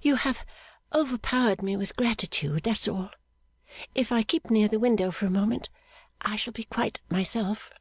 [0.00, 0.44] 'You have
[0.94, 3.10] overpowered me with gratitude, that's all.
[3.96, 5.70] If I keep near the window for a moment
[6.20, 7.72] I shall be quite myself.